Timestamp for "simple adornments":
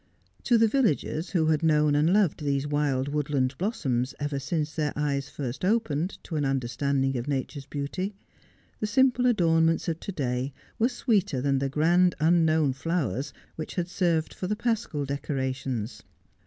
8.87-9.87